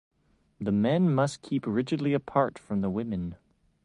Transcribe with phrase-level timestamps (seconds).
[0.59, 3.35] The men must keep rigidly apart from the women.